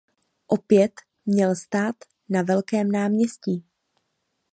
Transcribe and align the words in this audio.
Opět 0.47 0.91
měl 1.25 1.55
stát 1.55 1.95
na 2.29 2.41
Velkém 2.41 2.91
náměstí. 2.91 3.65